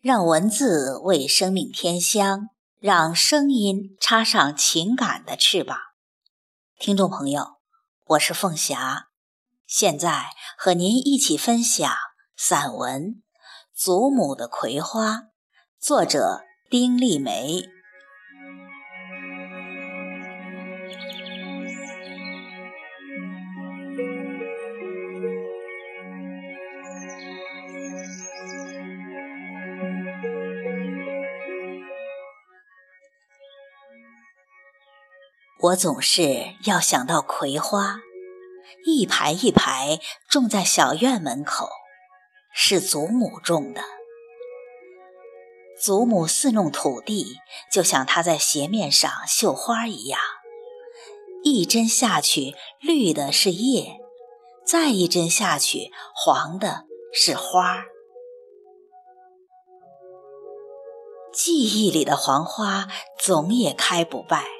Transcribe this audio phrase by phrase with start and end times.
[0.00, 5.76] 让文字为生命添香，让声音插上情感的翅膀。
[6.78, 7.56] 听众朋友，
[8.06, 9.08] 我是凤霞，
[9.66, 10.26] 现在
[10.56, 11.92] 和您一起分享
[12.36, 13.02] 散文
[13.74, 15.14] 《祖母的葵花》，
[15.80, 17.77] 作者丁立梅。
[35.60, 37.98] 我总是要想到葵花，
[38.86, 39.98] 一排一排
[40.28, 41.68] 种在小院门口，
[42.54, 43.82] 是祖母种的。
[45.80, 47.38] 祖母伺弄土地，
[47.72, 50.20] 就像她在鞋面上绣花一样，
[51.42, 53.98] 一针下去，绿的是叶；
[54.64, 57.84] 再一针下去，黄的是花。
[61.32, 62.86] 记忆里的黄花，
[63.18, 64.57] 总也开不败。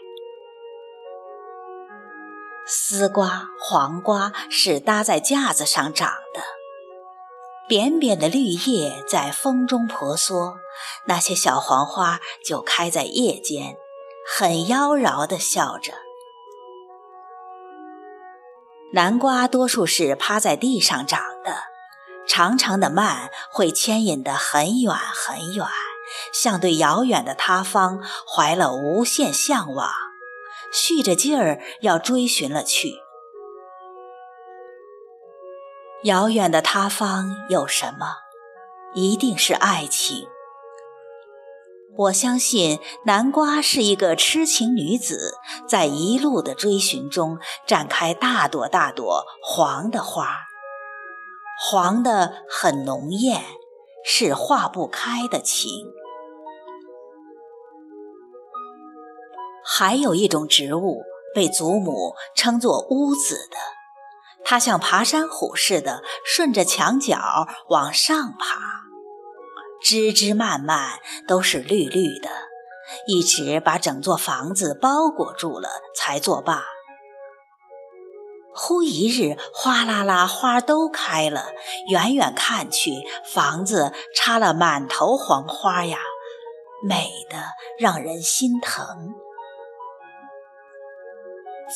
[2.70, 6.42] 丝瓜、黄瓜是搭在架子上长的，
[7.66, 10.58] 扁扁的绿叶在风中婆娑，
[11.06, 13.78] 那些小黄花就开在叶间，
[14.36, 15.94] 很妖娆地笑着。
[18.92, 21.62] 南瓜多数是趴在地上长的，
[22.28, 25.66] 长长的蔓会牵引得很远很远，
[26.34, 29.90] 像对遥远的他方怀了无限向往。
[30.72, 32.94] 蓄着劲儿要追寻了去，
[36.04, 38.16] 遥远的他方有什么？
[38.94, 40.26] 一定是爱情。
[41.96, 45.34] 我相信南瓜是一个痴情女子，
[45.66, 50.38] 在一路的追寻中展开大朵大朵黄的花，
[51.60, 53.42] 黄的很浓艳，
[54.04, 55.92] 是化不开的情。
[59.64, 61.02] 还有一种植物
[61.34, 63.56] 被祖母称作屋子的，
[64.44, 68.58] 它像爬山虎似的，顺着墙角往上爬，
[69.82, 72.30] 枝枝蔓蔓都是绿绿的，
[73.06, 76.64] 一直把整座房子包裹住了才作罢。
[78.54, 81.52] 忽一日，哗啦啦，花都开了，
[81.90, 82.90] 远远看去，
[83.24, 85.98] 房子插了满头黄花呀，
[86.82, 87.36] 美的
[87.78, 89.14] 让人心疼。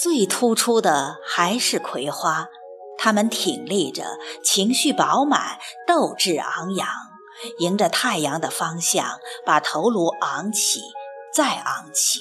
[0.00, 2.48] 最突出的还是葵花，
[2.96, 4.04] 它们挺立着，
[4.42, 6.88] 情绪饱满，斗志昂扬，
[7.58, 10.80] 迎着太阳的方向，把头颅昂起，
[11.34, 12.20] 再昂起。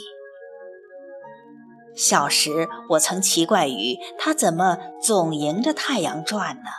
[1.96, 6.70] 小时我曾奇怪于它怎么总迎着太阳转呢？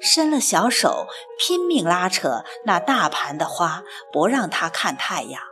[0.00, 1.06] 伸了小手，
[1.38, 5.42] 拼命拉扯那大盘的花，不让它看太阳，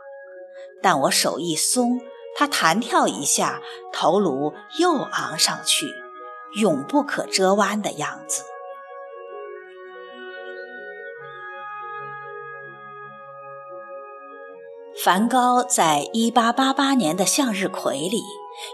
[0.81, 1.99] 但我手一松。
[2.35, 3.61] 他弹跳一下，
[3.91, 5.87] 头颅又昂上去，
[6.55, 8.43] 永不可折弯的样子。
[15.03, 18.21] 梵高在一八八八年的向日葵里，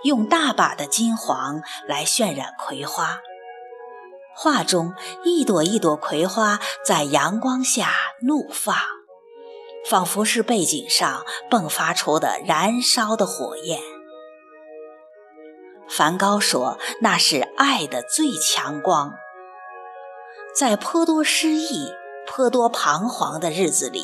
[0.03, 3.22] 用大把的金黄来渲染葵花。
[4.36, 4.94] 画中
[5.25, 8.99] 一朵一朵葵花在阳光下怒放。
[9.89, 13.81] 仿佛是背景上迸发出的燃烧的火焰。
[15.89, 19.16] 梵高说：“那是爱的最强光。”
[20.55, 21.91] 在颇多失意、
[22.27, 24.03] 颇多彷徨的日子里，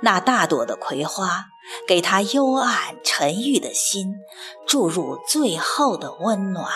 [0.00, 1.46] 那大朵的葵花
[1.86, 4.16] 给他幽暗沉郁的心
[4.66, 6.68] 注入最后的温暖。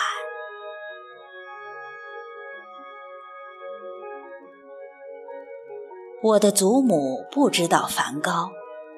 [6.25, 8.49] 我的祖母不知道梵高，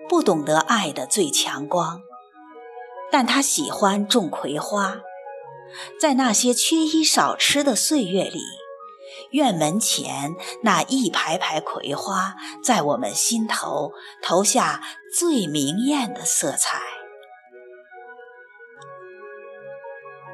[0.08, 2.02] 不懂得爱的最强光，
[3.12, 5.02] 但她喜欢种葵花。
[6.00, 8.40] 在那些缺衣少吃的岁月里，
[9.32, 13.92] 院门前那一排排葵花，在我们心头
[14.24, 14.82] 投下
[15.14, 16.80] 最明艳的色彩。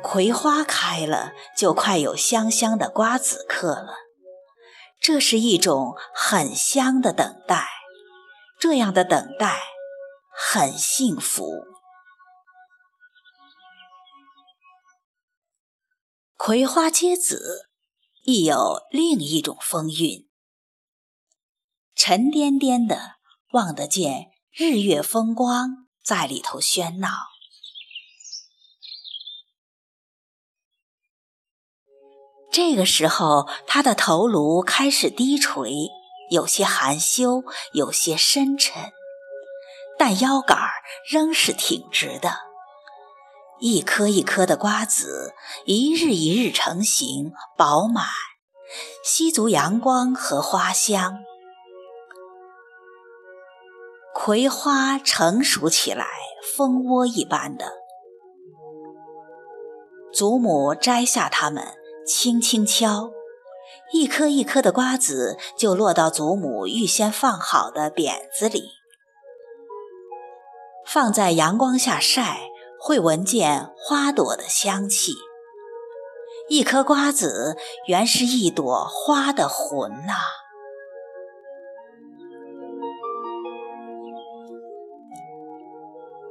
[0.03, 3.95] 葵花开了，就快有香香的瓜子嗑了。
[5.03, 7.67] 这是一种很香的等待，
[8.57, 9.61] 这样的等待
[10.33, 11.65] 很幸福。
[16.37, 17.69] 葵花结籽，
[18.21, 20.29] 亦有另一种风韵。
[21.93, 23.15] 沉甸甸的，
[23.51, 27.32] 望得见日月风光在里头喧闹。
[32.53, 35.89] 这个时候，他的头颅开始低垂，
[36.29, 38.91] 有些含羞，有些深沉，
[39.97, 40.55] 但腰杆
[41.09, 42.35] 仍是挺直的。
[43.59, 45.33] 一颗一颗的瓜子，
[45.65, 48.05] 一日一日成型饱满，
[49.03, 51.17] 吸足阳光和花香。
[54.13, 56.05] 葵花成熟起来，
[56.55, 57.71] 蜂窝一般的。
[60.13, 61.73] 祖母摘下它们，
[62.05, 63.11] 轻轻敲，
[63.93, 68.63] 一颗一颗的瓜子就落到祖母预先放好的扁子里，
[70.85, 75.13] 放在阳光下晒，会闻见花朵的香气。
[76.49, 77.57] 一颗瓜子
[77.87, 80.13] 原是一朵花的魂呐。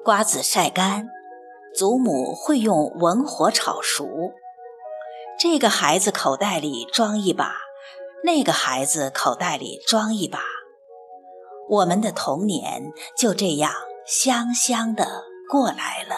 [0.04, 1.08] 瓜子晒干。
[1.74, 4.06] 祖母会用文火炒熟，
[5.38, 7.56] 这个孩子口袋里装一把，
[8.22, 10.40] 那个孩子口袋里装一把，
[11.68, 13.72] 我们的童年就这样
[14.06, 16.16] 香香的过来了。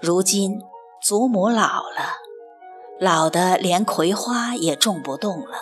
[0.00, 0.60] 如今
[1.02, 2.18] 祖母老了，
[3.00, 5.58] 老的连葵花也种不动了。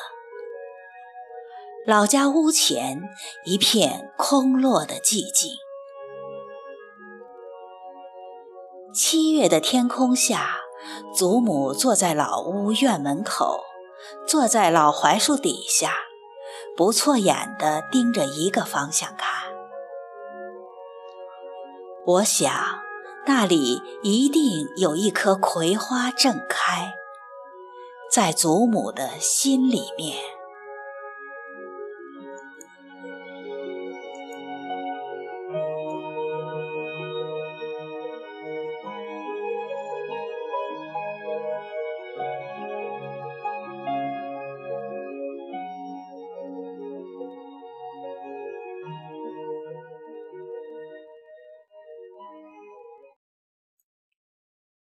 [1.88, 3.08] 老家屋前
[3.46, 5.52] 一片空落的寂静。
[8.94, 10.58] 七月的天空下，
[11.16, 13.62] 祖母坐在老屋院门口，
[14.26, 15.94] 坐在老槐树底下，
[16.76, 19.50] 不错眼地盯着一个方向看。
[22.04, 22.52] 我想，
[23.24, 26.92] 那里一定有一棵葵花正开，
[28.12, 30.18] 在祖母的心里面。